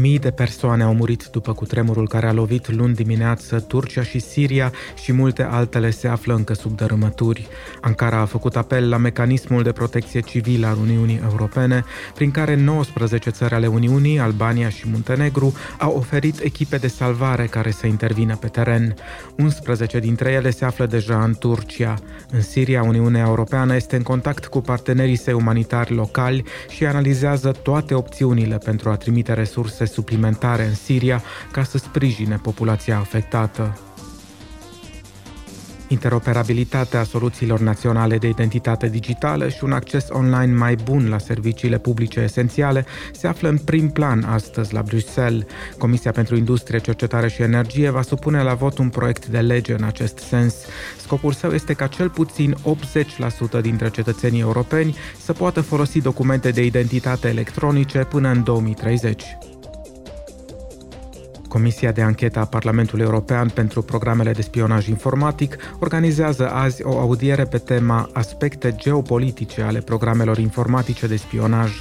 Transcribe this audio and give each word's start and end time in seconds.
Mii 0.00 0.18
de 0.18 0.30
persoane 0.30 0.82
au 0.82 0.94
murit 0.94 1.28
după 1.30 1.52
cutremurul 1.52 2.08
care 2.08 2.26
a 2.26 2.32
lovit 2.32 2.72
luni 2.72 2.94
dimineață 2.94 3.60
Turcia 3.60 4.02
și 4.02 4.18
Siria 4.18 4.72
și 5.02 5.12
multe 5.12 5.42
altele 5.42 5.90
se 5.90 6.08
află 6.08 6.34
încă 6.34 6.54
sub 6.54 6.76
dărâmături. 6.76 7.48
Ankara 7.80 8.18
a 8.18 8.24
făcut 8.24 8.56
apel 8.56 8.88
la 8.88 8.96
mecanismul 8.96 9.62
de 9.62 9.72
protecție 9.72 10.20
civilă 10.20 10.66
al 10.66 10.76
Uniunii 10.80 11.20
Europene, 11.30 11.84
prin 12.14 12.30
care 12.30 12.54
19 12.54 13.30
țări 13.30 13.54
ale 13.54 13.66
Uniunii, 13.66 14.18
Albania 14.18 14.68
și 14.68 14.88
Muntenegru, 14.88 15.54
au 15.78 15.96
oferit 15.96 16.40
echipe 16.40 16.76
de 16.76 16.88
salvare 16.88 17.46
care 17.46 17.70
să 17.70 17.86
intervină 17.86 18.36
pe 18.36 18.48
teren. 18.48 18.94
11 19.36 19.98
dintre 19.98 20.30
ele 20.30 20.50
se 20.50 20.64
află 20.64 20.86
deja 20.86 21.24
în 21.24 21.34
Turcia. 21.38 21.94
În 22.30 22.42
Siria, 22.42 22.82
Uniunea 22.82 23.24
Europeană 23.26 23.74
este 23.74 23.96
în 23.96 24.02
contact 24.02 24.46
cu 24.46 24.60
partenerii 24.60 25.16
săi 25.16 25.32
umanitari 25.34 25.94
locali 25.94 26.44
și 26.68 26.86
analizează 26.86 27.50
toate 27.50 27.94
opțiunile 27.94 28.58
pentru 28.64 28.90
a 28.90 28.96
trimite 28.96 29.32
resurse 29.32 29.84
suplimentare 29.86 30.64
în 30.64 30.74
Siria 30.74 31.22
ca 31.50 31.62
să 31.62 31.78
sprijine 31.78 32.36
populația 32.42 32.98
afectată. 32.98 33.78
Interoperabilitatea 35.88 37.04
soluțiilor 37.04 37.60
naționale 37.60 38.18
de 38.18 38.28
identitate 38.28 38.88
digitală 38.88 39.48
și 39.48 39.64
un 39.64 39.72
acces 39.72 40.06
online 40.08 40.54
mai 40.54 40.74
bun 40.84 41.08
la 41.08 41.18
serviciile 41.18 41.78
publice 41.78 42.20
esențiale 42.20 42.86
se 43.12 43.26
află 43.26 43.48
în 43.48 43.58
prim 43.58 43.90
plan 43.90 44.24
astăzi 44.24 44.72
la 44.72 44.82
Bruxelles. 44.82 45.44
Comisia 45.78 46.10
pentru 46.10 46.36
Industrie, 46.36 46.78
Cercetare 46.78 47.28
și 47.28 47.42
Energie 47.42 47.90
va 47.90 48.02
supune 48.02 48.42
la 48.42 48.54
vot 48.54 48.78
un 48.78 48.88
proiect 48.88 49.26
de 49.26 49.38
lege 49.38 49.72
în 49.72 49.82
acest 49.82 50.18
sens. 50.18 50.54
Scopul 51.00 51.32
său 51.32 51.50
este 51.50 51.72
ca 51.72 51.86
cel 51.86 52.08
puțin 52.08 52.54
80% 53.58 53.60
dintre 53.60 53.90
cetățenii 53.90 54.40
europeni 54.40 54.96
să 55.24 55.32
poată 55.32 55.60
folosi 55.60 56.00
documente 56.00 56.50
de 56.50 56.64
identitate 56.64 57.28
electronice 57.28 57.98
până 57.98 58.28
în 58.28 58.42
2030. 58.42 59.24
Comisia 61.48 61.92
de 61.92 62.02
anchetă 62.02 62.38
a 62.38 62.44
Parlamentului 62.44 63.04
European 63.04 63.48
pentru 63.48 63.82
programele 63.82 64.32
de 64.32 64.42
spionaj 64.42 64.88
informatic 64.88 65.56
organizează 65.78 66.50
azi 66.50 66.82
o 66.84 66.98
audiere 66.98 67.44
pe 67.44 67.58
tema 67.58 68.08
aspecte 68.12 68.74
geopolitice 68.76 69.62
ale 69.62 69.78
programelor 69.78 70.38
informatice 70.38 71.06
de 71.06 71.16
spionaj. 71.16 71.80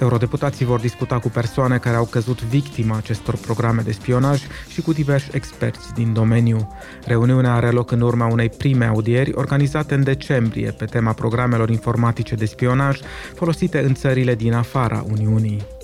Eurodeputații 0.00 0.64
vor 0.64 0.80
discuta 0.80 1.18
cu 1.18 1.28
persoane 1.28 1.78
care 1.78 1.96
au 1.96 2.04
căzut 2.04 2.42
victima 2.42 2.96
acestor 2.96 3.36
programe 3.36 3.82
de 3.82 3.92
spionaj 3.92 4.42
și 4.68 4.80
cu 4.80 4.92
diversi 4.92 5.28
experți 5.32 5.92
din 5.94 6.12
domeniu. 6.12 6.68
Reuniunea 7.04 7.54
are 7.54 7.70
loc 7.70 7.90
în 7.90 8.00
urma 8.00 8.26
unei 8.26 8.48
prime 8.48 8.84
audieri 8.84 9.32
organizate 9.34 9.94
în 9.94 10.02
decembrie 10.02 10.70
pe 10.70 10.84
tema 10.84 11.12
programelor 11.12 11.70
informatice 11.70 12.34
de 12.34 12.44
spionaj 12.44 13.00
folosite 13.34 13.78
în 13.78 13.94
țările 13.94 14.34
din 14.34 14.52
afara 14.52 15.04
Uniunii. 15.10 15.81